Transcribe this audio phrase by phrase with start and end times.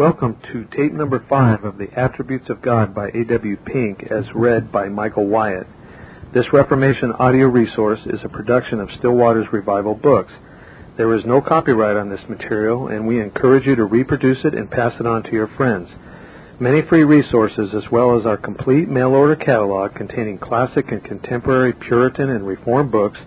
[0.00, 3.58] Welcome to tape number five of The Attributes of God by A.W.
[3.66, 5.66] Pink as read by Michael Wyatt.
[6.32, 10.32] This Reformation audio resource is a production of Still Waters Revival Books.
[10.96, 14.70] There is no copyright on this material, and we encourage you to reproduce it and
[14.70, 15.90] pass it on to your friends.
[16.58, 21.74] Many free resources, as well as our complete mail order catalog containing classic and contemporary
[21.74, 23.18] Puritan and Reformed books,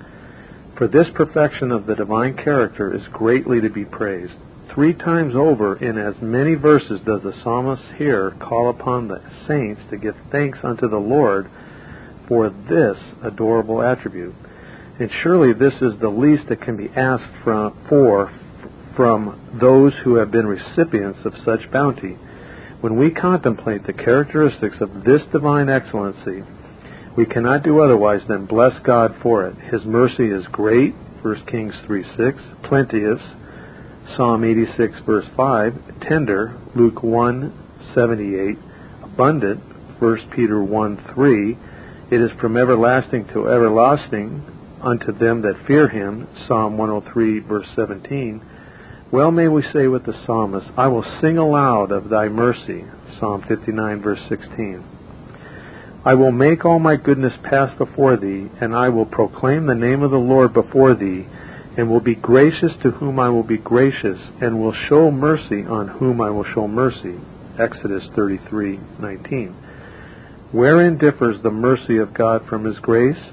[0.77, 4.33] For this perfection of the divine character is greatly to be praised.
[4.73, 9.81] Three times over in as many verses does the psalmist here call upon the saints
[9.89, 11.49] to give thanks unto the Lord
[12.27, 14.33] for this adorable attribute.
[14.99, 18.31] And surely this is the least that can be asked from, for
[18.95, 22.17] from those who have been recipients of such bounty.
[22.81, 26.43] When we contemplate the characteristics of this divine excellency,
[27.15, 29.55] we cannot do otherwise than bless God for it.
[29.71, 33.19] His mercy is great, 1 Kings 3 6, plenteous,
[34.17, 37.53] Psalm 86 verse 5, tender, Luke 1
[37.93, 38.57] 78,
[39.03, 39.61] abundant,
[40.01, 41.57] 1 Peter 1 3,
[42.11, 44.43] it is from everlasting to everlasting
[44.81, 48.41] unto them that fear him, Psalm 103 verse 17.
[49.11, 52.85] Well may we say with the psalmist, I will sing aloud of thy mercy,
[53.19, 54.92] Psalm 59 verse 16.
[56.05, 60.01] I will make all my goodness pass before thee, and I will proclaim the name
[60.03, 61.25] of the Lord before thee,
[61.77, 65.87] and will be gracious to whom I will be gracious, and will show mercy on
[65.87, 67.21] whom I will show mercy.
[67.57, 69.53] Exodus 33:19.
[70.51, 73.31] Wherein differs the mercy of God from his grace?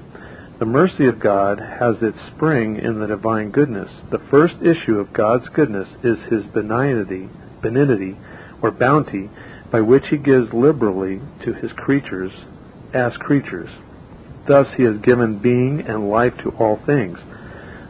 [0.59, 3.91] The mercy of God has its spring in the divine goodness.
[4.11, 7.27] The first issue of God's goodness is his benignity,
[7.61, 8.15] benignity
[8.61, 9.29] or bounty
[9.71, 12.31] by which he gives liberally to his creatures
[12.93, 13.69] as creatures.
[14.47, 17.17] Thus he has given being and life to all things.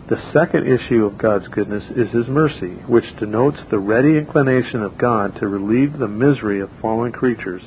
[0.09, 4.97] The second issue of God's goodness is his mercy, which denotes the ready inclination of
[4.97, 7.61] God to relieve the misery of fallen creatures.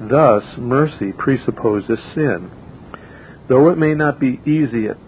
[0.00, 2.50] Thus, mercy presupposes sin.
[3.48, 4.98] Though it may not be easy at,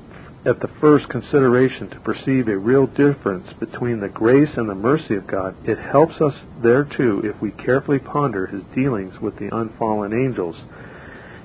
[0.46, 5.14] at the first consideration to perceive a real difference between the grace and the mercy
[5.14, 10.14] of God, it helps us thereto if we carefully ponder his dealings with the unfallen
[10.14, 10.56] angels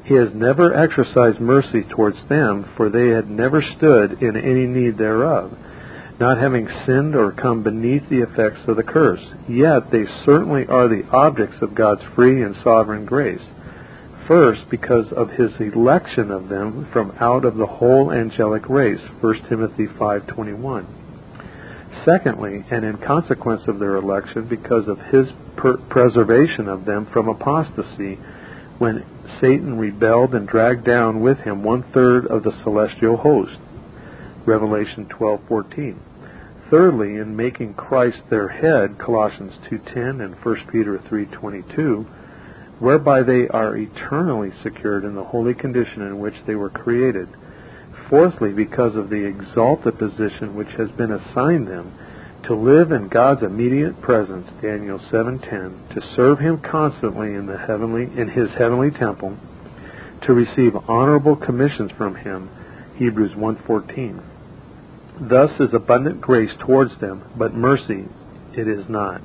[0.03, 4.97] he has never exercised mercy towards them, for they had never stood in any need
[4.97, 5.51] thereof,
[6.19, 9.22] not having sinned or come beneath the effects of the curse.
[9.47, 13.41] Yet they certainly are the objects of God's free and sovereign grace.
[14.28, 19.50] First, because of his election of them from out of the whole angelic race, 1
[19.50, 20.85] Timothy 5:21.
[22.06, 27.28] Secondly, and in consequence of their election, because of his per- preservation of them from
[27.28, 28.17] apostasy,
[28.79, 29.03] when
[29.39, 33.57] Satan rebelled and dragged down with him one third of the celestial host.
[34.45, 35.95] Revelation 12:14.
[36.69, 42.05] Thirdly, in making Christ their head, Colossians 2:10 and 1 Peter 3:22,
[42.79, 47.27] whereby they are eternally secured in the holy condition in which they were created.
[48.09, 51.91] Fourthly, because of the exalted position which has been assigned them
[52.43, 58.09] to live in God's immediate presence, Daniel 7:10, to serve him constantly in the heavenly
[58.16, 59.38] in his heavenly temple,
[60.22, 62.49] to receive honorable commissions from him,
[62.96, 64.22] Hebrews 1:14.
[65.20, 68.05] Thus is abundant grace towards them, but mercy
[68.53, 69.22] it is not.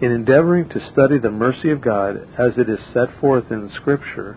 [0.00, 4.36] In endeavoring to study the mercy of God as it is set forth in Scripture,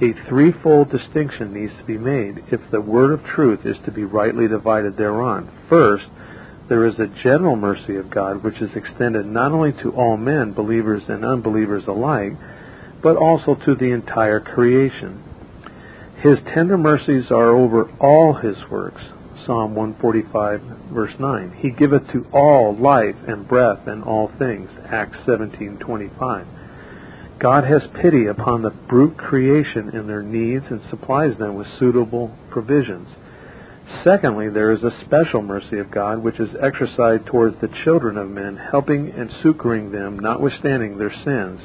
[0.00, 4.04] a threefold distinction needs to be made if the word of truth is to be
[4.04, 5.48] rightly divided thereon.
[5.68, 6.06] First,
[6.68, 10.52] there is a general mercy of God which is extended not only to all men,
[10.52, 12.32] believers and unbelievers alike,
[13.02, 15.22] but also to the entire creation.
[16.22, 19.00] His tender mercies are over all his works.
[19.46, 20.60] Psalm 145,
[20.92, 21.52] verse 9.
[21.58, 24.68] He giveth to all life and breath and all things.
[24.90, 26.44] Acts 17:25.
[27.38, 32.32] God has pity upon the brute creation in their needs and supplies them with suitable
[32.50, 33.08] provisions.
[34.04, 38.28] Secondly, there is a special mercy of God which is exercised towards the children of
[38.28, 41.60] men, helping and succoring them notwithstanding their sins.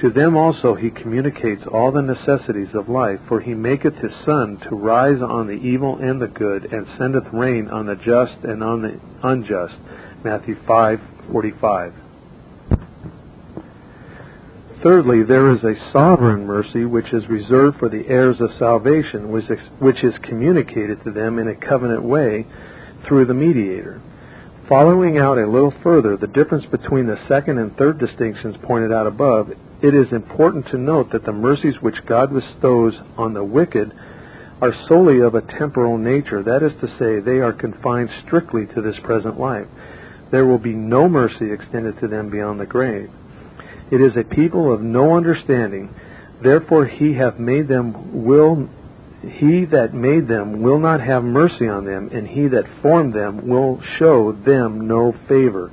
[0.00, 4.58] To them also he communicates all the necessities of life, for he maketh his sun
[4.68, 8.62] to rise on the evil and the good, and sendeth rain on the just and
[8.62, 9.76] on the unjust.
[10.24, 11.92] Matthew 5:45.
[14.82, 20.02] Thirdly, there is a sovereign mercy which is reserved for the heirs of salvation, which
[20.02, 22.46] is communicated to them in a covenant way
[23.06, 24.00] through the mediator.
[24.68, 29.06] Following out a little further the difference between the second and third distinctions pointed out
[29.06, 29.50] above,
[29.82, 33.92] it is important to note that the mercies which God bestows on the wicked
[34.62, 36.42] are solely of a temporal nature.
[36.42, 39.66] That is to say, they are confined strictly to this present life.
[40.30, 43.10] There will be no mercy extended to them beyond the grave.
[43.90, 45.94] It is a people of no understanding.
[46.42, 48.68] Therefore he hath made them will
[49.22, 53.46] he that made them will not have mercy on them, and he that formed them
[53.48, 55.70] will show them no favor.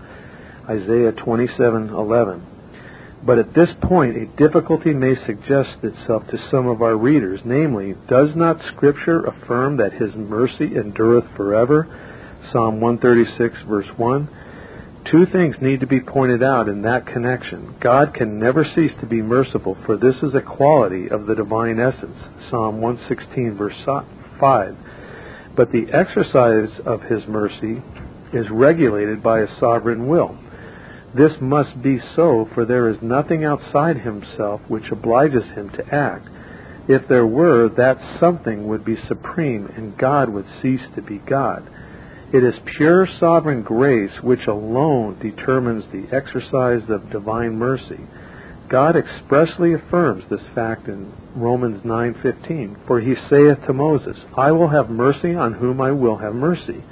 [0.67, 2.41] Isaiah 27:11.
[3.25, 7.95] But at this point, a difficulty may suggest itself to some of our readers, namely,
[8.07, 11.87] does not Scripture affirm that His mercy endureth forever?
[12.51, 14.27] Psalm 136, verse 1.
[15.11, 17.75] Two things need to be pointed out in that connection.
[17.79, 21.79] God can never cease to be merciful, for this is a quality of the divine
[21.79, 22.17] essence.
[22.49, 24.75] Psalm 116, verse 5.
[25.55, 27.81] But the exercise of his mercy
[28.33, 30.37] is regulated by a sovereign will.
[31.15, 36.27] This must be so, for there is nothing outside himself which obliges him to act.
[36.89, 41.69] If there were, that something would be supreme, and God would cease to be God.
[42.33, 48.01] It is pure sovereign grace which alone determines the exercise of divine mercy.
[48.67, 54.67] God expressly affirms this fact in Romans 9:15, for he saith to Moses, I will
[54.67, 56.83] have mercy on whom I will have mercy.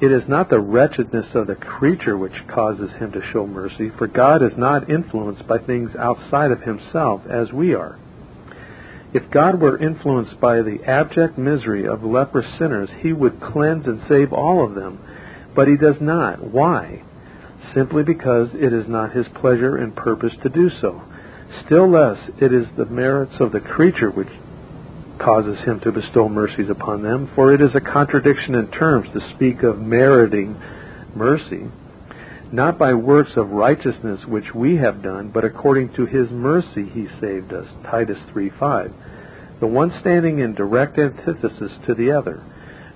[0.00, 4.08] It is not the wretchedness of the creature which causes him to show mercy, for
[4.08, 7.96] God is not influenced by things outside of himself as we are.
[9.16, 14.02] If God were influenced by the abject misery of leprous sinners, he would cleanse and
[14.06, 14.98] save all of them.
[15.54, 16.44] But he does not.
[16.44, 17.02] Why?
[17.72, 21.00] Simply because it is not his pleasure and purpose to do so.
[21.64, 24.28] Still less, it is the merits of the creature which
[25.18, 29.34] causes him to bestow mercies upon them, for it is a contradiction in terms to
[29.34, 30.60] speak of meriting
[31.14, 31.64] mercy,
[32.52, 37.08] not by works of righteousness which we have done, but according to his mercy he
[37.20, 37.66] saved us.
[37.84, 38.92] Titus 3:5
[39.60, 42.42] the one standing in direct antithesis to the other.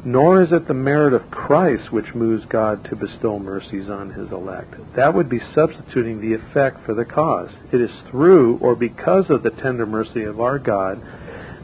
[0.05, 4.31] Nor is it the merit of Christ which moves God to bestow mercies on his
[4.31, 4.75] elect.
[4.97, 7.51] That would be substituting the effect for the cause.
[7.73, 11.03] It is through or because of the tender mercy of our God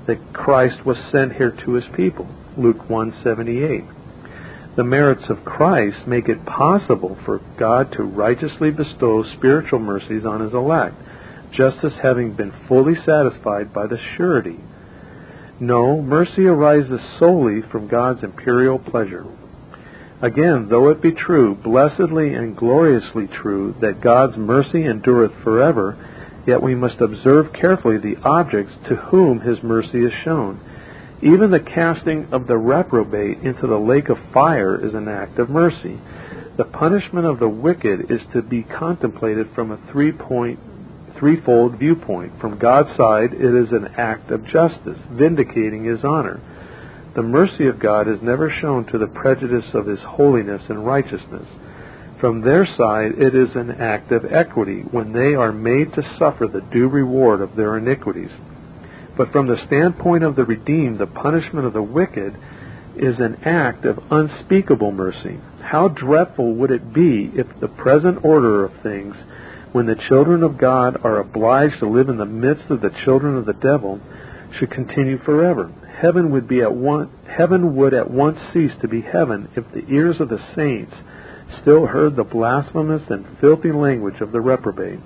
[0.06, 2.28] that Christ was sent here to his people.
[2.56, 3.84] Luke 178.
[4.76, 10.40] The merits of Christ make it possible for God to righteously bestow spiritual mercies on
[10.40, 10.96] his elect,
[11.52, 14.60] justice having been fully satisfied by the surety
[15.58, 19.24] no, mercy arises solely from God's imperial pleasure.
[20.20, 25.96] Again, though it be true, blessedly and gloriously true, that God's mercy endureth forever,
[26.46, 30.60] yet we must observe carefully the objects to whom his mercy is shown.
[31.22, 35.48] Even the casting of the reprobate into the lake of fire is an act of
[35.48, 35.98] mercy.
[36.58, 40.58] The punishment of the wicked is to be contemplated from a three point
[41.18, 42.38] threefold viewpoint.
[42.40, 46.40] From God's side, it is an act of justice, vindicating His honor.
[47.14, 51.48] The mercy of God is never shown to the prejudice of His holiness and righteousness.
[52.20, 56.46] From their side, it is an act of equity when they are made to suffer
[56.46, 58.30] the due reward of their iniquities.
[59.16, 62.36] But from the standpoint of the redeemed, the punishment of the wicked
[62.96, 65.38] is an act of unspeakable mercy.
[65.62, 69.16] How dreadful would it be if the present order of things
[69.72, 73.36] when the children of God are obliged to live in the midst of the children
[73.36, 74.00] of the devil,
[74.58, 75.70] should continue forever.
[76.00, 79.86] Heaven would be at one, heaven would at once cease to be heaven if the
[79.88, 80.94] ears of the saints
[81.60, 85.00] still heard the blasphemous and filthy language of the reprobate.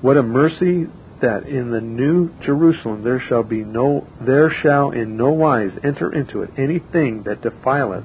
[0.00, 0.86] What a mercy
[1.24, 6.12] that in the new Jerusalem there shall be no there shall in no wise enter
[6.12, 8.04] into it anything that defileth,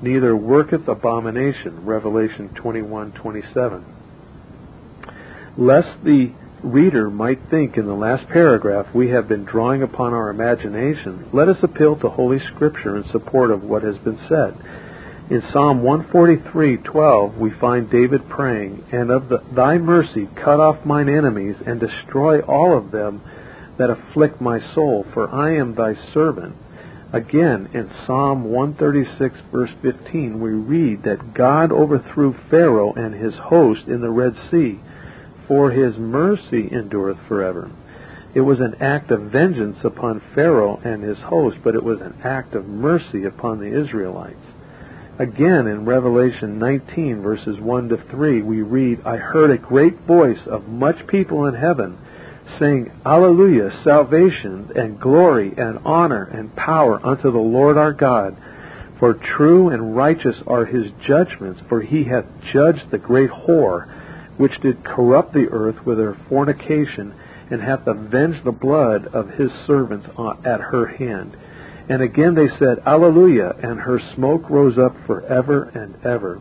[0.00, 1.84] neither worketh abomination.
[1.84, 3.84] Revelation twenty one twenty seven
[5.56, 6.32] lest the
[6.62, 11.48] reader might think in the last paragraph we have been drawing upon our imagination, let
[11.48, 14.56] us appeal to Holy Scripture in support of what has been said.
[15.28, 21.08] In Psalm 143:12 we find David praying, "And of the, thy mercy cut off mine
[21.08, 23.20] enemies and destroy all of them
[23.76, 26.54] that afflict my soul, for I am thy servant."
[27.12, 33.88] Again, in Psalm 136 verse 15, we read that God overthrew Pharaoh and his host
[33.88, 34.78] in the Red Sea
[35.48, 37.70] for his mercy endureth forever.
[38.32, 42.14] It was an act of vengeance upon Pharaoh and his host, but it was an
[42.22, 44.55] act of mercy upon the Israelites.
[45.18, 50.40] Again, in Revelation 19, verses 1 to 3, we read, I heard a great voice
[50.46, 51.96] of much people in heaven
[52.58, 58.36] saying, Alleluia, salvation and glory and honor and power unto the Lord our God.
[58.98, 63.88] For true and righteous are his judgments, for he hath judged the great whore
[64.36, 67.14] which did corrupt the earth with her fornication,
[67.50, 70.06] and hath avenged the blood of his servants
[70.44, 71.34] at her hand.
[71.88, 76.40] And again they said, Alleluia, and her smoke rose up for ever and ever.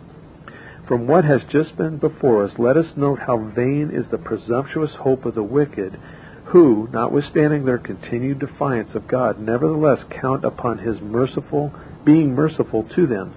[0.87, 4.91] From what has just been before us, let us note how vain is the presumptuous
[4.99, 5.99] hope of the wicked,
[6.45, 11.73] who, notwithstanding their continued defiance of God, nevertheless count upon his merciful
[12.03, 13.33] being merciful to them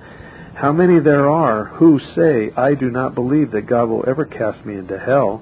[0.58, 4.66] how many there are who say, I do not believe that God will ever cast
[4.66, 5.40] me into hell.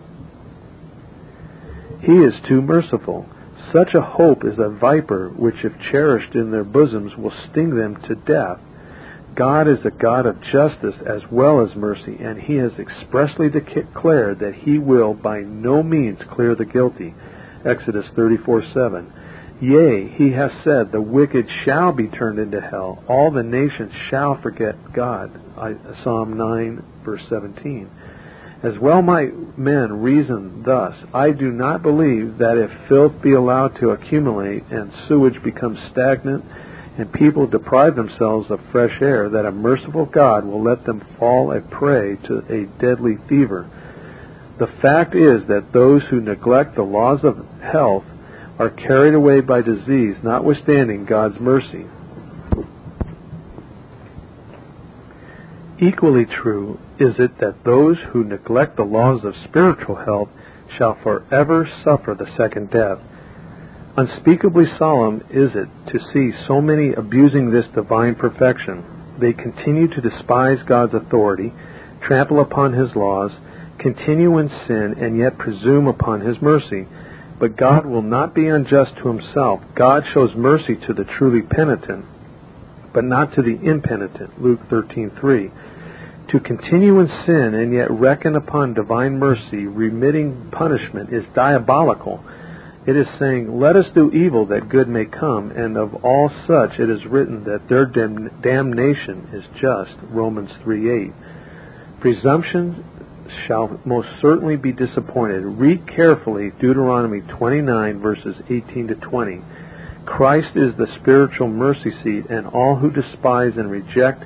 [2.03, 3.27] He is too merciful.
[3.73, 7.97] Such a hope is a viper which, if cherished in their bosoms, will sting them
[8.03, 8.59] to death.
[9.35, 14.39] God is a God of justice as well as mercy, and He has expressly declared
[14.39, 17.15] that He will by no means clear the guilty.
[17.65, 19.13] Exodus 34 7.
[19.61, 23.03] Yea, he has said, the wicked shall be turned into hell.
[23.09, 25.31] All the nations shall forget God.
[26.05, 27.91] Psalm 9, verse 17.
[28.63, 30.95] As well might men reason thus.
[31.13, 36.45] I do not believe that if filth be allowed to accumulate and sewage becomes stagnant
[36.99, 41.53] and people deprive themselves of fresh air, that a merciful God will let them fall
[41.53, 43.69] a prey to a deadly fever.
[44.59, 48.05] The fact is that those who neglect the laws of health
[48.59, 51.85] are carried away by disease, notwithstanding God's mercy.
[55.81, 60.29] Equally true is it that those who neglect the laws of spiritual health
[60.77, 62.99] shall forever suffer the second death.
[63.97, 68.85] Unspeakably solemn is it to see so many abusing this divine perfection.
[69.19, 71.53] They continue to despise God's authority,
[72.03, 73.33] trample upon His laws,
[73.79, 76.87] continue in sin, and yet presume upon His mercy
[77.39, 79.61] but God will not be unjust to himself.
[79.75, 82.05] God shows mercy to the truly penitent,
[82.97, 84.43] but not to the impenitent.
[84.43, 85.51] Luke 13:3.
[86.29, 92.25] To continue in sin and yet reckon upon divine mercy, remitting punishment, is diabolical.
[92.87, 96.81] It is saying, Let us do evil that good may come, and of all such
[96.81, 99.95] it is written that their dam- damnation is just.
[100.11, 101.13] Romans 3:8.
[102.01, 102.83] Presumption
[103.47, 105.45] shall most certainly be disappointed.
[105.45, 109.43] Read carefully Deuteronomy 29, verses 18 to 20.
[110.07, 114.25] Christ is the spiritual mercy seat, and all who despise and reject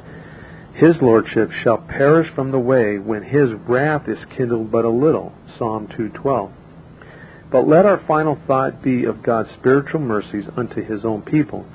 [0.80, 5.32] his lordship shall perish from the way when his wrath is kindled but a little.
[5.58, 6.50] Psalm 2:12.
[7.50, 11.66] But let our final thought be of God's spiritual mercies unto his own people.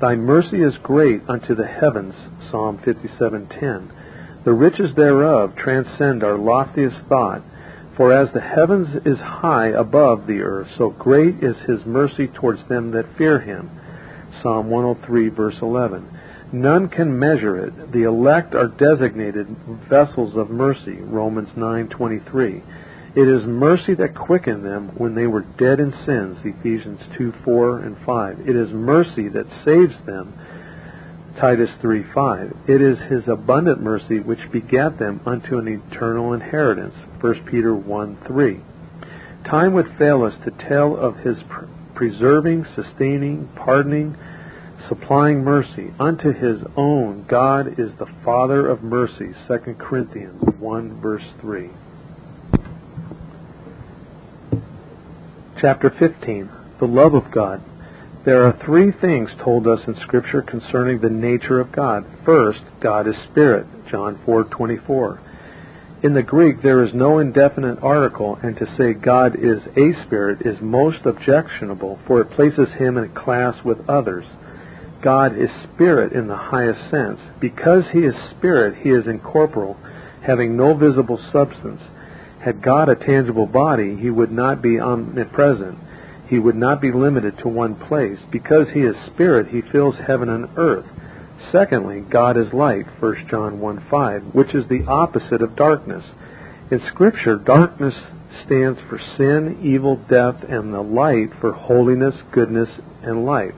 [0.00, 2.14] Thy mercy is great unto the heavens.
[2.50, 3.90] Psalm 57:10.
[4.44, 7.42] The riches thereof transcend our loftiest thought.
[7.96, 12.60] For as the heavens is high above the earth, so great is his mercy towards
[12.68, 13.70] them that fear him.
[14.42, 16.08] Psalm 103, verse 11.
[16.52, 17.92] None can measure it.
[17.92, 19.46] The elect are designated
[19.88, 20.98] vessels of mercy.
[21.00, 22.62] Romans 9:23.
[23.14, 26.38] It is mercy that quickened them when they were dead in sins.
[26.44, 28.48] Ephesians 2:4 and 5.
[28.48, 30.32] It is mercy that saves them
[31.38, 32.54] Titus 3:5.
[32.66, 36.94] It is his abundant mercy which begat them unto an eternal inheritance.
[37.20, 38.60] 1 Peter 1:3.
[39.44, 41.38] Time would fail us to tell of his
[41.94, 44.16] preserving, sustaining, pardoning,
[44.88, 47.24] supplying mercy unto his own.
[47.28, 49.32] God is the Father of mercy.
[49.46, 51.70] 2 Corinthians 1 verse 3.
[55.60, 56.48] Chapter 15.
[56.78, 57.62] The love of God.
[58.24, 62.04] There are three things told us in Scripture concerning the nature of God.
[62.24, 65.18] First, God is spirit, John 4:24.
[66.04, 70.42] In the Greek, there is no indefinite article, and to say God is a spirit
[70.42, 74.24] is most objectionable, for it places him in a class with others.
[75.00, 77.18] God is spirit in the highest sense.
[77.40, 79.76] Because he is spirit, he is incorporeal,
[80.20, 81.80] having no visible substance.
[82.38, 85.76] Had God a tangible body, he would not be omnipresent.
[86.32, 88.18] He would not be limited to one place.
[88.30, 90.86] Because he is spirit, he fills heaven and earth.
[91.52, 96.02] Secondly, God is light, 1 John 1 5, which is the opposite of darkness.
[96.70, 97.92] In Scripture, darkness
[98.46, 102.70] stands for sin, evil, death, and the light for holiness, goodness,
[103.02, 103.52] and life.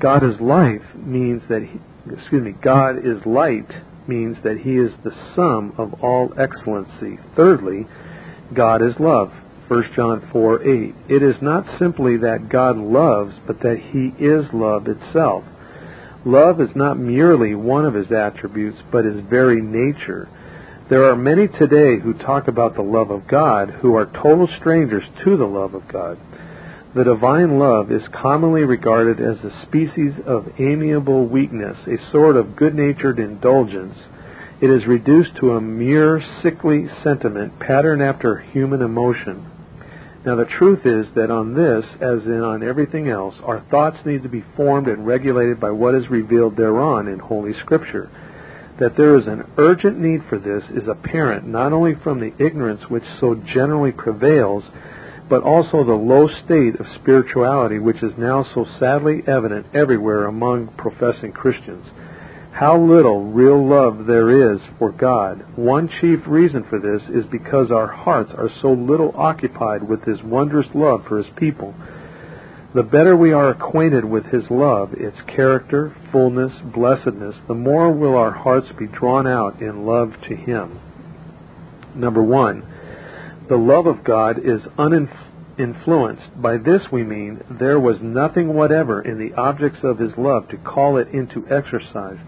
[0.00, 1.80] God is life means that he,
[2.12, 3.72] excuse me, God is light
[4.06, 7.18] means that he is the sum of all excellency.
[7.34, 7.86] Thirdly,
[8.52, 9.32] God is love.
[9.74, 10.94] 1 John 4 8.
[11.08, 15.42] It is not simply that God loves, but that he is love itself.
[16.24, 20.28] Love is not merely one of his attributes, but his very nature.
[20.88, 25.02] There are many today who talk about the love of God who are total strangers
[25.24, 26.18] to the love of God.
[26.94, 32.54] The divine love is commonly regarded as a species of amiable weakness, a sort of
[32.54, 33.96] good natured indulgence.
[34.60, 39.50] It is reduced to a mere sickly sentiment patterned after human emotion.
[40.24, 44.22] Now, the truth is that on this, as in on everything else, our thoughts need
[44.22, 48.08] to be formed and regulated by what is revealed thereon in Holy Scripture.
[48.80, 52.80] That there is an urgent need for this is apparent not only from the ignorance
[52.88, 54.64] which so generally prevails,
[55.28, 60.68] but also the low state of spirituality which is now so sadly evident everywhere among
[60.78, 61.84] professing Christians.
[62.54, 65.44] How little real love there is for God.
[65.56, 70.22] One chief reason for this is because our hearts are so little occupied with His
[70.22, 71.74] wondrous love for His people
[72.74, 78.16] the better we are acquainted with His love, its character, fullness, blessedness, the more will
[78.16, 80.80] our hearts be drawn out in love to Him.
[81.94, 82.64] Number one,
[83.48, 86.42] the love of God is uninfluenced.
[86.42, 90.56] By this we mean there was nothing whatever in the objects of His love to
[90.56, 92.18] call it into exercise,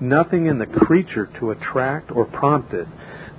[0.00, 2.86] nothing in the creature to attract or prompt it.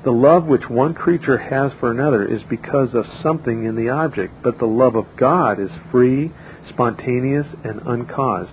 [0.04, 4.34] The love which one creature has for another is because of something in the object,
[4.44, 6.32] but the love of God is free,
[6.70, 8.52] spontaneous, and uncaused.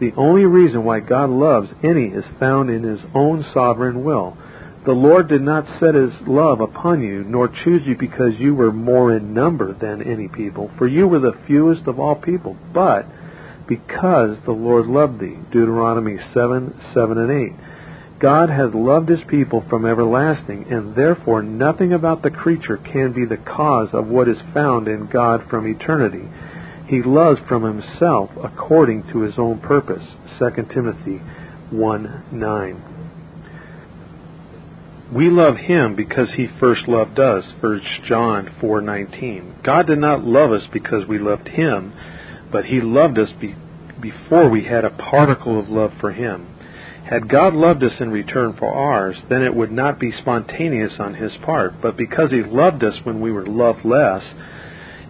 [0.00, 4.36] The only reason why God loves any is found in His own sovereign will.
[4.84, 8.72] The Lord did not set His love upon you, nor choose you because you were
[8.72, 13.06] more in number than any people, for you were the fewest of all people, but
[13.66, 15.38] because the Lord loved thee.
[15.50, 18.18] Deuteronomy 7, 7 and 8.
[18.20, 23.24] God has loved his people from everlasting, and therefore nothing about the creature can be
[23.24, 26.28] the cause of what is found in God from eternity
[26.92, 30.04] he loves from himself according to his own purpose.
[30.38, 31.22] 2 Timothy
[31.70, 32.82] 1 9.
[35.14, 37.44] We love him because he first loved us.
[37.60, 39.62] 1 John 4:19.
[39.62, 41.94] God did not love us because we loved him,
[42.52, 43.56] but he loved us be-
[44.00, 46.46] before we had a particle of love for him.
[47.08, 51.14] Had God loved us in return for ours, then it would not be spontaneous on
[51.14, 54.22] his part, but because he loved us when we were loved less,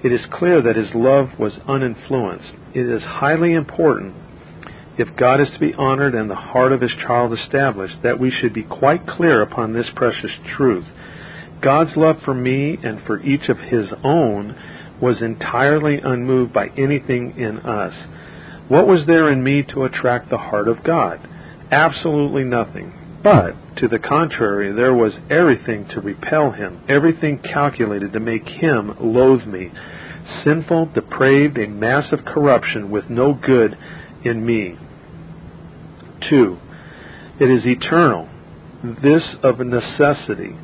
[0.02, 2.52] it is clear that his love was uninfluenced.
[2.74, 4.14] It is highly important,
[4.98, 8.30] if God is to be honored and the heart of his child established, that we
[8.30, 10.86] should be quite clear upon this precious truth.
[11.62, 14.56] God's love for me and for each of his own
[15.02, 17.92] was entirely unmoved by anything in us.
[18.68, 21.20] What was there in me to attract the heart of God?
[21.72, 23.20] Absolutely nothing.
[23.22, 28.94] But, to the contrary, there was everything to repel him, everything calculated to make him
[29.00, 29.72] loathe me.
[30.44, 33.76] Sinful, depraved, a mass of corruption with no good
[34.24, 34.78] in me.
[36.30, 36.58] 2.
[37.40, 38.28] It is eternal.
[39.02, 40.56] This of necessity.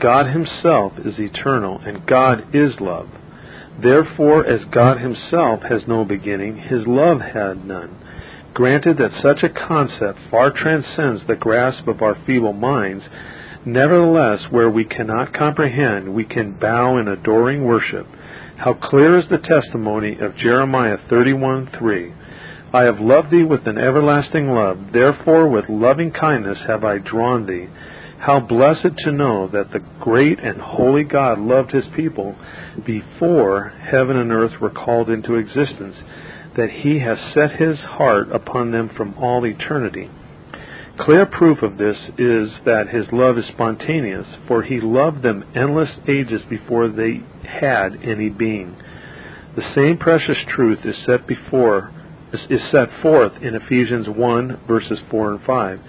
[0.00, 3.08] God Himself is eternal, and God is love.
[3.82, 7.96] Therefore, as God Himself has no beginning, His love had none.
[8.54, 13.04] Granted that such a concept far transcends the grasp of our feeble minds,
[13.66, 18.06] nevertheless, where we cannot comprehend, we can bow in adoring worship.
[18.56, 22.12] How clear is the testimony of Jeremiah 31:3.
[22.72, 27.46] I have loved thee with an everlasting love, therefore with loving kindness have I drawn
[27.46, 27.68] thee.
[28.26, 32.34] How blessed to know that the great and holy God loved his people
[32.84, 35.94] before heaven and earth were called into existence
[36.56, 40.10] that he has set his heart upon them from all eternity.
[40.98, 45.92] Clear proof of this is that his love is spontaneous, for he loved them endless
[46.08, 48.74] ages before they had any being.
[49.54, 51.92] The same precious truth is set before
[52.50, 55.80] is set forth in Ephesians 1 verses 4 and 5.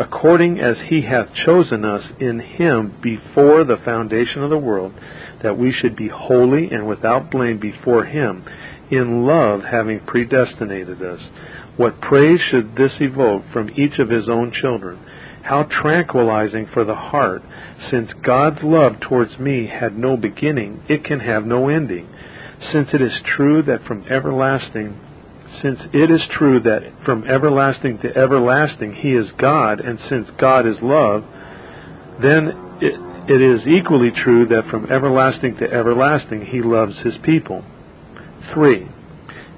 [0.00, 4.94] According as he hath chosen us in him before the foundation of the world,
[5.42, 8.42] that we should be holy and without blame before him
[8.90, 11.20] in love having predestinated us.
[11.76, 14.98] What praise should this evoke from each of his own children?
[15.42, 17.42] How tranquilizing for the heart.
[17.90, 22.08] Since God's love towards me had no beginning, it can have no ending.
[22.72, 24.98] Since it is true that from everlasting
[25.62, 30.66] since it is true that from everlasting to everlasting he is God, and since God
[30.66, 31.24] is love,
[32.22, 32.94] then it,
[33.30, 37.64] it is equally true that from everlasting to everlasting he loves his people.
[38.52, 38.88] 3.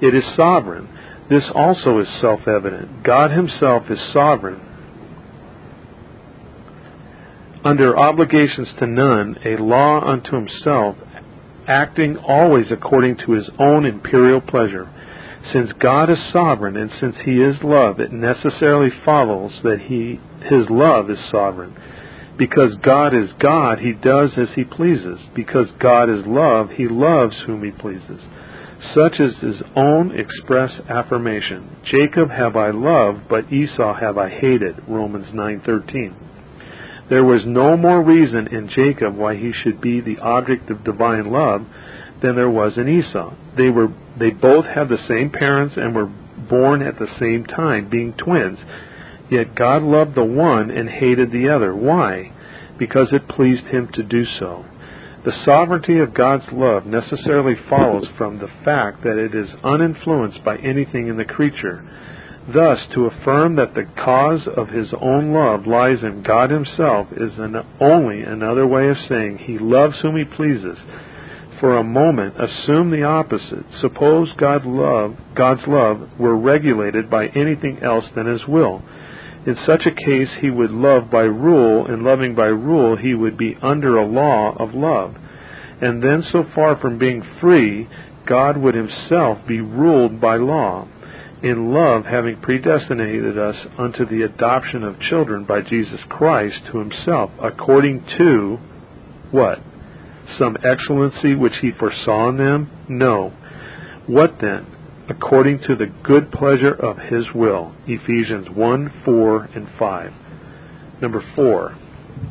[0.01, 0.89] It is sovereign.
[1.31, 3.05] This also is self evident.
[3.05, 4.61] God himself is sovereign.
[7.65, 10.97] Under obligations to none, a law unto himself,
[11.69, 14.91] acting always according to his own imperial pleasure.
[15.51, 20.69] Since God is sovereign and since he is love, it necessarily follows that he his
[20.71, 21.75] love is sovereign.
[22.39, 25.19] Because God is God, he does as he pleases.
[25.35, 28.21] Because God is love, he loves whom he pleases.
[28.95, 31.77] Such is his own express affirmation.
[31.85, 34.83] Jacob have I loved, but Esau have I hated.
[34.89, 36.15] Romans 9:13.
[37.09, 41.31] There was no more reason in Jacob why he should be the object of divine
[41.31, 41.67] love
[42.23, 43.35] than there was in Esau.
[43.57, 46.11] They were they both had the same parents and were
[46.49, 48.59] born at the same time, being twins.
[49.31, 51.75] Yet God loved the one and hated the other.
[51.75, 52.33] Why?
[52.79, 54.65] Because it pleased him to do so.
[55.25, 60.57] The sovereignty of God's love necessarily follows from the fact that it is uninfluenced by
[60.57, 61.85] anything in the creature.
[62.53, 67.39] Thus, to affirm that the cause of his own love lies in God himself is
[67.39, 70.77] an, only another way of saying he loves whom he pleases.
[71.63, 73.65] For a moment, assume the opposite.
[73.81, 78.83] Suppose God love, God's love were regulated by anything else than his will.
[79.47, 83.39] In such a case, he would love by rule, and loving by rule, he would
[83.39, 85.15] be under a law of love.
[85.81, 87.89] And then, so far from being free,
[88.27, 90.89] God would himself be ruled by law.
[91.45, 97.31] In love, having predestinated us unto the adoption of children by Jesus Christ to himself,
[97.41, 98.59] according to
[99.31, 99.61] what?
[100.39, 102.71] Some excellency which he foresaw in them?
[102.89, 103.33] No.
[104.07, 104.67] What then?
[105.09, 107.75] according to the good pleasure of his will.
[107.87, 110.13] Ephesians 1, 4, and 5.
[111.01, 111.77] Number 4.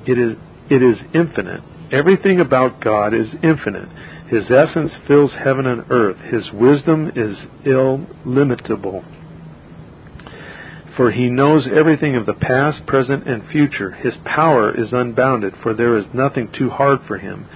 [0.07, 0.37] It is,
[0.69, 1.61] it is infinite.
[1.91, 3.89] Everything about God is infinite.
[4.29, 6.17] His essence fills heaven and earth.
[6.31, 9.03] His wisdom is illimitable.
[10.95, 13.91] For he knows everything of the past, present, and future.
[13.91, 17.47] His power is unbounded, for there is nothing too hard for him.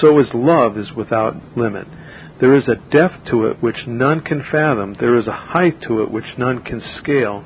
[0.00, 1.86] So his love is without limit.
[2.40, 4.96] There is a depth to it which none can fathom.
[4.98, 7.44] There is a height to it which none can scale.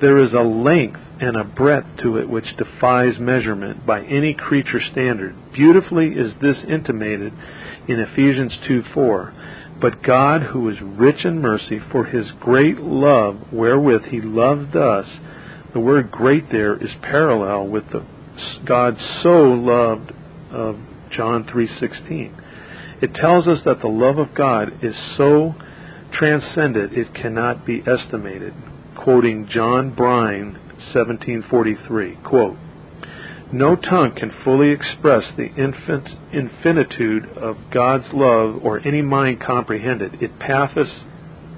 [0.00, 4.80] There is a length and a breadth to it which defies measurement by any creature
[4.90, 5.36] standard.
[5.52, 7.32] Beautifully is this intimated
[7.86, 9.32] in Ephesians 2 4.
[9.80, 15.06] But God, who is rich in mercy, for his great love wherewith he loved us,
[15.72, 18.04] the word great there is parallel with the
[18.66, 20.12] God so loved
[20.50, 20.78] of
[21.12, 22.32] John 3:16.
[23.00, 25.54] It tells us that the love of God is so
[26.12, 28.54] transcendent it cannot be estimated.
[28.94, 30.58] Quoting John Brine,
[30.92, 32.56] 1743, quote,
[33.52, 35.50] no tongue can fully express the
[36.32, 40.22] infinitude of God's love or any mind comprehend it.
[40.22, 40.88] It passes,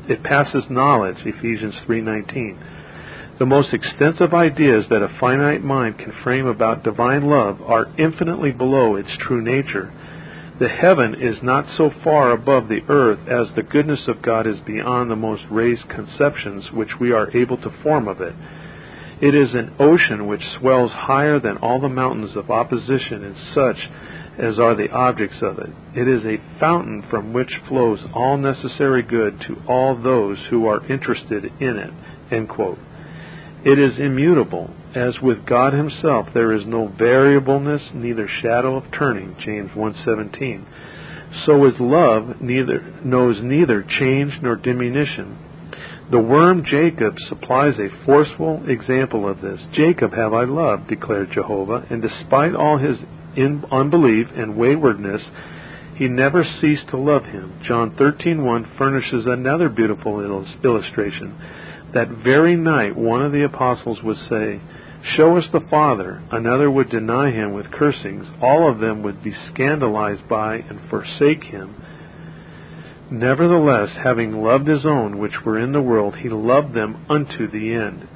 [0.09, 2.57] it passes knowledge, Ephesians 3:19.
[3.39, 8.53] The most extensive ideas that a finite mind can frame about divine love are infinitely
[8.53, 9.91] below its true nature
[10.59, 14.61] the heaven is not so far above the earth as the goodness of God is
[14.61, 18.35] beyond the most raised conceptions which we are able to form of it.
[19.21, 23.91] It is an ocean which swells higher than all the mountains of opposition and such
[24.39, 25.71] as are the objects of it.
[25.97, 30.87] It is a fountain from which flows all necessary good to all those who are
[30.87, 31.93] interested in it.
[33.65, 39.37] It is immutable, as with God himself there is no variableness, neither shadow of turning,
[39.39, 40.67] James 1:17.
[41.47, 45.39] So is love neither knows neither change nor diminution.
[46.11, 49.61] The worm Jacob supplies a forceful example of this.
[49.73, 52.99] Jacob have I loved, declared Jehovah, and despite all his
[53.73, 55.23] unbelief and waywardness,
[55.95, 57.53] he never ceased to love him.
[57.63, 60.21] John 13:1 furnishes another beautiful
[60.63, 61.33] illustration.
[61.95, 64.61] That very night one of the apostles would say,
[65.17, 66.23] Show us the Father.
[66.31, 68.27] Another would deny him with cursings.
[68.43, 71.75] All of them would be scandalized by and forsake him.
[73.11, 77.75] Nevertheless, having loved his own which were in the world, he loved them unto the
[77.75, 78.09] end.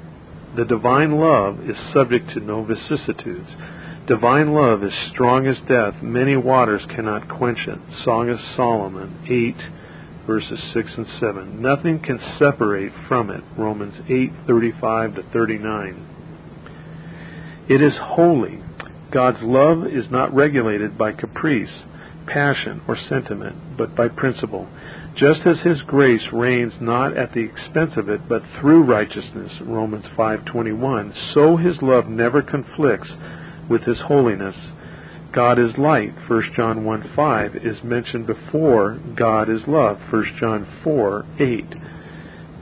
[0.57, 3.51] The divine love is subject to no vicissitudes.
[4.07, 6.03] Divine love is strong as death.
[6.03, 7.79] Many waters cannot quench it.
[8.05, 9.55] Song of Solomon 8,
[10.29, 11.61] verses 6 and 7.
[11.62, 13.43] Nothing can separate from it.
[13.57, 16.07] Romans 8, 35 to 39.
[17.69, 18.61] It is holy.
[19.11, 21.71] God's love is not regulated by caprice,
[22.27, 24.69] passion, or sentiment, but by principle.
[25.17, 30.05] Just as his grace reigns not at the expense of it, but through righteousness, Romans
[30.14, 33.11] 5:21, so his love never conflicts
[33.71, 34.57] with his holiness.
[35.33, 41.75] God is light, 1 John 1:5 is mentioned before God is love, 1 John 4:8.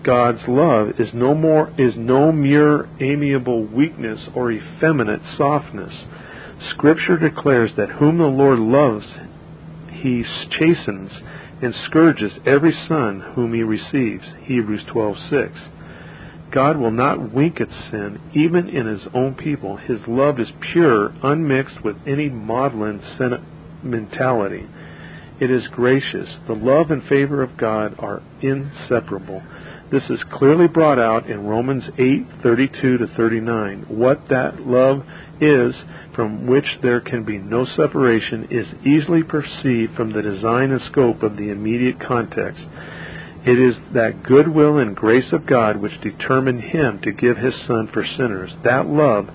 [0.02, 5.92] God's love is no more is no mere amiable weakness or effeminate softness.
[6.70, 9.06] Scripture declares that whom the Lord loves,
[9.90, 11.10] he chastens
[11.62, 14.24] and scourges every son whom he receives.
[14.42, 15.52] Hebrews 12:6.
[16.52, 19.76] God will not wink at sin, even in his own people.
[19.76, 24.66] His love is pure, unmixed with any maudlin sentimentality.
[25.38, 26.28] It is gracious.
[26.46, 29.42] The love and favor of God are inseparable.
[29.90, 33.84] This is clearly brought out in Romans 8:32 to 39.
[33.88, 35.04] What that love
[35.40, 35.74] is,
[36.14, 41.22] from which there can be no separation, is easily perceived from the design and scope
[41.22, 42.64] of the immediate context.
[43.46, 47.88] It is that goodwill and grace of God which determined him to give his son
[47.92, 48.50] for sinners.
[48.64, 49.28] That love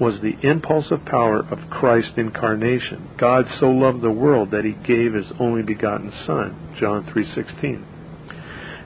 [0.00, 3.10] was the impulsive power of Christ's incarnation.
[3.18, 6.56] God so loved the world that he gave his only begotten son.
[6.80, 7.84] John 3:16.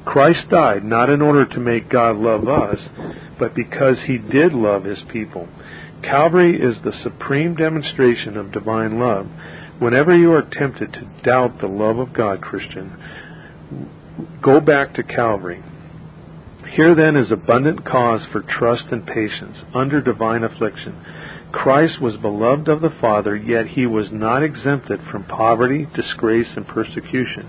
[0.05, 2.81] Christ died not in order to make God love us,
[3.38, 5.49] but because he did love his people.
[6.03, 9.29] Calvary is the supreme demonstration of divine love.
[9.79, 12.97] Whenever you are tempted to doubt the love of God, Christian,
[14.42, 15.62] go back to Calvary.
[16.75, 21.05] Here then is abundant cause for trust and patience under divine affliction.
[21.53, 26.66] Christ was beloved of the Father, yet he was not exempted from poverty, disgrace, and
[26.66, 27.46] persecution.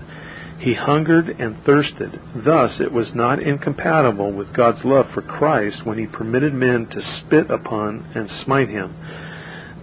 [0.58, 2.20] He hungered and thirsted.
[2.44, 7.20] Thus, it was not incompatible with God's love for Christ when he permitted men to
[7.20, 8.94] spit upon and smite him.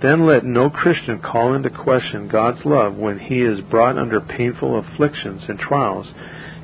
[0.01, 4.79] Then let no Christian call into question God's love when he is brought under painful
[4.79, 6.07] afflictions and trials.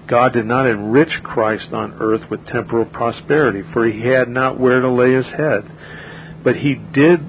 [0.08, 4.80] God did not enrich Christ on earth with temporal prosperity, for he had not where
[4.80, 5.70] to lay his head.
[6.44, 7.20] But he did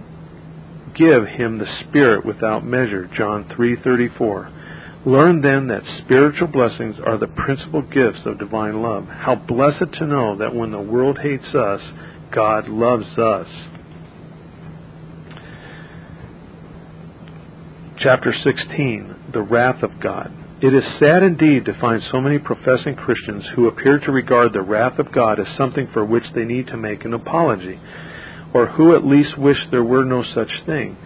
[0.94, 3.06] give him the Spirit without measure.
[3.16, 4.48] John 3:34.
[5.04, 9.08] Learn then that spiritual blessings are the principal gifts of divine love.
[9.08, 11.80] How blessed to know that when the world hates us,
[12.30, 13.48] God loves us.
[17.98, 20.32] Chapter 16 The Wrath of God.
[20.60, 24.60] It is sad indeed to find so many professing Christians who appear to regard the
[24.60, 27.78] wrath of God as something for which they need to make an apology,
[28.52, 30.96] or who at least wish there were no such thing.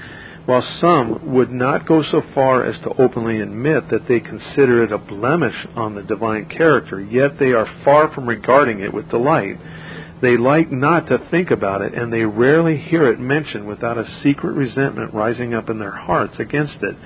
[0.46, 4.90] While some would not go so far as to openly admit that they consider it
[4.90, 9.58] a blemish on the divine character, yet they are far from regarding it with delight.
[10.22, 14.20] They like not to think about it, and they rarely hear it mentioned without a
[14.22, 16.96] secret resentment rising up in their hearts against it.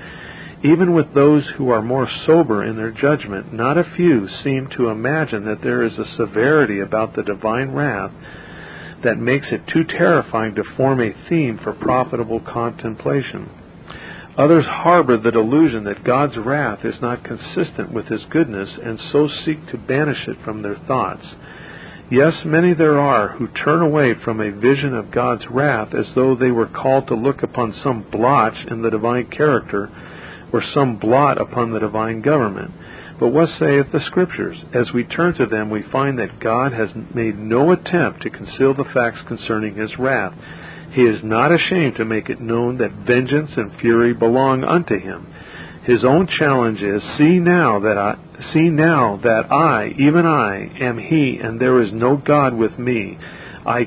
[0.66, 4.88] Even with those who are more sober in their judgment, not a few seem to
[4.88, 8.10] imagine that there is a severity about the divine wrath
[9.04, 13.48] that makes it too terrifying to form a theme for profitable contemplation.
[14.36, 19.28] Others harbor the delusion that God's wrath is not consistent with His goodness and so
[19.44, 21.24] seek to banish it from their thoughts.
[22.10, 26.34] Yes, many there are who turn away from a vision of God's wrath as though
[26.34, 29.90] they were called to look upon some blotch in the divine character
[30.52, 32.70] or some blot upon the divine government.
[33.18, 34.58] But what saith the Scriptures?
[34.74, 38.74] As we turn to them, we find that God has made no attempt to conceal
[38.74, 40.34] the facts concerning his wrath.
[40.92, 45.26] He is not ashamed to make it known that vengeance and fury belong unto him.
[45.84, 48.16] His own challenge is, See now that I
[48.52, 53.18] see now that I, even I, am he, and there is no God with me.
[53.64, 53.84] I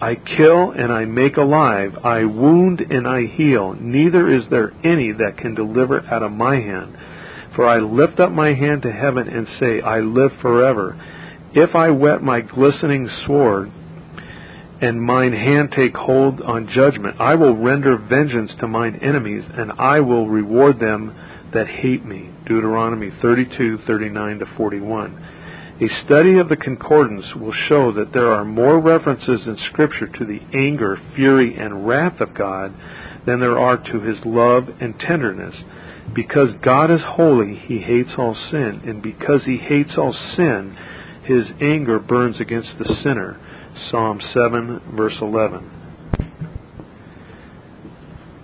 [0.00, 3.74] I kill and I make alive, I wound and I heal.
[3.74, 6.96] Neither is there any that can deliver out of my hand.
[7.56, 10.96] For I lift up my hand to heaven and say, I live forever.
[11.54, 13.72] If I wet my glistening sword,
[14.80, 19.72] and mine hand take hold on judgment, I will render vengeance to mine enemies, and
[19.72, 21.14] I will reward them
[21.52, 22.30] that hate me.
[22.46, 25.37] Deuteronomy 32, 39 to 41.
[25.80, 30.24] A study of the concordance will show that there are more references in Scripture to
[30.24, 32.74] the anger, fury, and wrath of God
[33.26, 35.54] than there are to his love and tenderness.
[36.12, 40.76] Because God is holy, he hates all sin, and because he hates all sin,
[41.22, 43.38] his anger burns against the sinner.
[43.90, 45.77] Psalm 7, verse 11.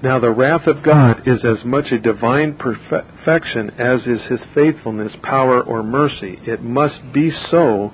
[0.04, 5.12] Now, the wrath of God is as much a divine perfection as is his faithfulness,
[5.22, 6.38] power, or mercy.
[6.46, 7.90] It must be so,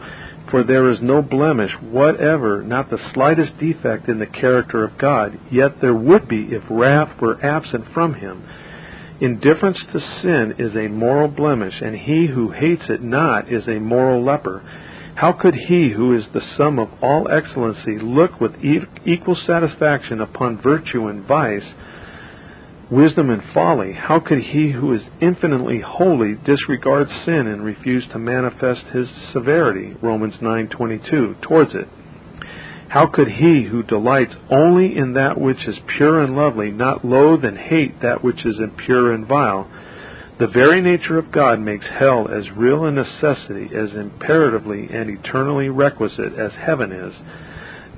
[0.50, 5.38] For there is no blemish whatever, not the slightest defect in the character of God,
[5.52, 8.42] yet there would be if wrath were absent from him.
[9.20, 13.78] Indifference to sin is a moral blemish, and he who hates it not is a
[13.78, 14.64] moral leper.
[15.14, 18.56] How could he who is the sum of all excellency look with
[19.06, 21.72] equal satisfaction upon virtue and vice,
[22.90, 28.18] wisdom and folly, how could he who is infinitely holy disregard sin and refuse to
[28.18, 31.88] manifest his severity, Romans 9:22, towards it?
[32.88, 37.44] How could he who delights only in that which is pure and lovely not loathe
[37.44, 39.68] and hate that which is impure and vile?
[40.40, 45.68] The very nature of God makes hell as real a necessity, as imperatively and eternally
[45.68, 47.14] requisite as heaven is.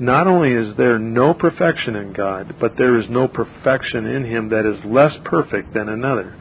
[0.01, 4.49] Not only is there no perfection in God, but there is no perfection in him
[4.49, 6.35] that is less perfect than another.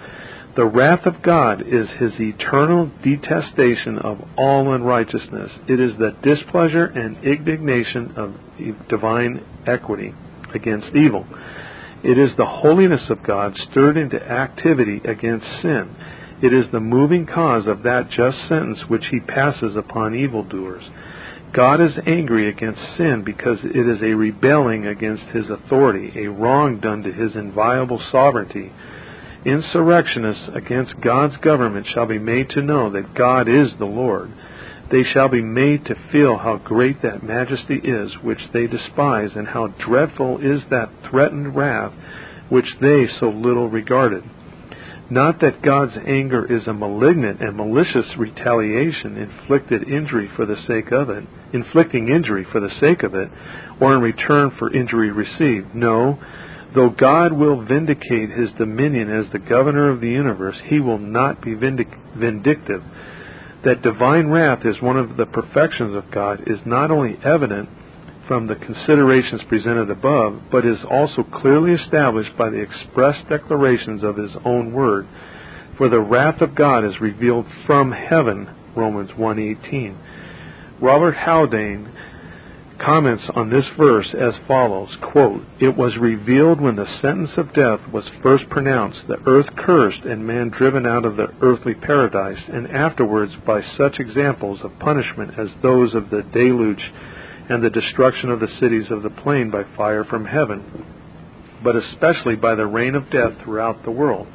[0.55, 5.51] The wrath of God is his eternal detestation of all unrighteousness.
[5.67, 8.35] It is the displeasure and indignation of
[8.89, 10.13] divine equity
[10.53, 11.25] against evil.
[12.03, 15.95] It is the holiness of God stirred into activity against sin.
[16.41, 20.83] It is the moving cause of that just sentence which he passes upon evildoers.
[21.53, 26.79] God is angry against sin because it is a rebelling against his authority, a wrong
[26.79, 28.71] done to his inviolable sovereignty.
[29.43, 34.31] Insurrectionists against God's government shall be made to know that God is the Lord.
[34.91, 39.47] They shall be made to feel how great that majesty is which they despise, and
[39.47, 41.93] how dreadful is that threatened wrath
[42.49, 44.23] which they so little regarded.
[45.11, 50.93] Not that God's anger is a malignant and malicious retaliation, inflicted injury for the sake
[50.93, 53.29] of it, inflicting injury for the sake of it,
[53.81, 55.75] or in return for injury received.
[55.75, 56.17] No,
[56.73, 61.41] though God will vindicate his dominion as the governor of the universe, he will not
[61.41, 62.81] be vindic- vindictive.
[63.65, 67.67] That divine wrath is one of the perfections of God is not only evident
[68.31, 74.15] from the considerations presented above, but is also clearly established by the express declarations of
[74.15, 75.05] his own word.
[75.77, 79.95] For the wrath of God is revealed from heaven, Romans 1:18.
[80.79, 81.89] Robert Haldane
[82.77, 87.81] comments on this verse as follows quote, It was revealed when the sentence of death
[87.91, 92.71] was first pronounced, the earth cursed and man driven out of the earthly paradise, and
[92.71, 96.93] afterwards by such examples of punishment as those of the deluge
[97.49, 100.85] and the destruction of the cities of the plain by fire from heaven,
[101.63, 104.27] but especially by the reign of death throughout the world.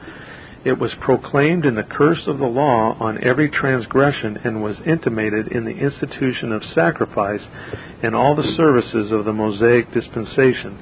[0.64, 5.46] It was proclaimed in the curse of the law on every transgression and was intimated
[5.52, 7.42] in the institution of sacrifice
[8.02, 10.76] and all the services of the Mosaic dispensation.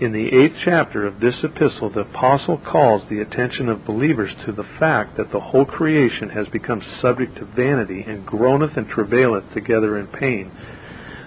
[0.00, 4.52] In the eighth chapter of this epistle, the apostle calls the attention of believers to
[4.52, 9.52] the fact that the whole creation has become subject to vanity and groaneth and travaileth
[9.52, 10.50] together in pain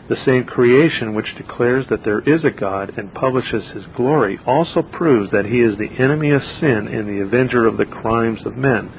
[0.10, 4.82] the same creation which declares that there is a God and publishes his glory also
[4.82, 8.58] proves that he is the enemy of sin and the avenger of the crimes of
[8.58, 8.92] men.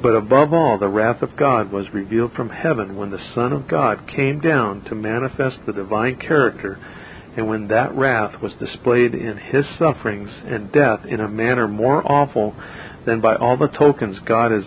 [0.00, 3.66] But above all, the wrath of God was revealed from heaven when the Son of
[3.66, 6.78] God came down to manifest the divine character,
[7.36, 12.00] and when that wrath was displayed in his sufferings and death in a manner more
[12.10, 12.54] awful
[13.06, 14.62] than by all the tokens God has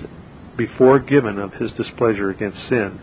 [0.58, 3.00] before given of his displeasure against sin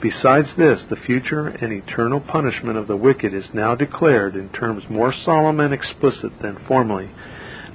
[0.00, 4.82] Besides this, the future and eternal punishment of the wicked is now declared in terms
[4.90, 7.10] more solemn and explicit than formerly.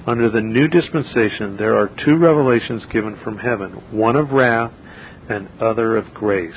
[0.06, 4.74] Under the new dispensation, there are two revelations given from heaven, one of wrath
[5.30, 6.54] and other of grace.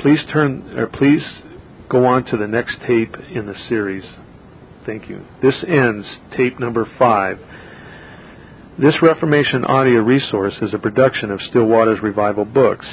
[0.00, 1.22] Please turn, or please
[1.88, 4.04] go on to the next tape in the series.
[4.84, 5.24] Thank you.
[5.42, 7.38] This ends tape number five.
[8.78, 12.86] This Reformation audio resource is a production of Still Waters Revival Books.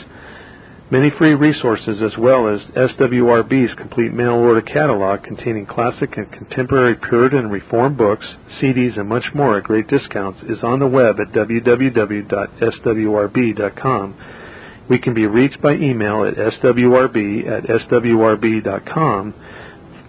[0.91, 6.95] Many free resources, as well as SWRB's complete mail order catalog containing classic and contemporary
[6.95, 8.25] Puritan and Reformed books,
[8.61, 12.35] CDs, and much more at great discounts, is on the web at www.swrb.com.
[14.89, 19.33] We can be reached by email at swrb at swrb.com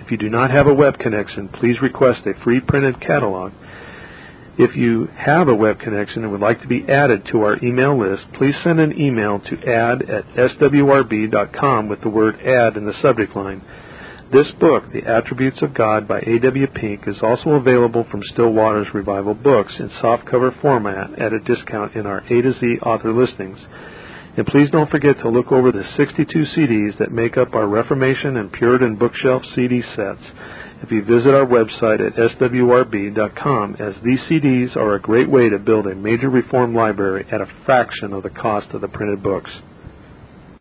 [0.00, 3.52] If you do not have a web connection, please request a free printed catalog
[4.58, 7.98] if you have a web connection and would like to be added to our email
[7.98, 13.00] list, please send an email to add at swrb.com with the word add in the
[13.00, 13.62] subject line.
[14.32, 16.66] This book, The Attributes of God by A.W.
[16.68, 21.94] Pink, is also available from Still Waters Revival Books in softcover format at a discount
[21.96, 23.58] in our A to Z author listings.
[24.36, 26.26] And please don't forget to look over the 62
[26.56, 30.22] CDs that make up our Reformation and Puritan bookshelf CD sets
[30.82, 35.58] if you visit our website at swrb.com, as these CDs are a great way to
[35.58, 39.50] build a major reform library at a fraction of the cost of the printed books.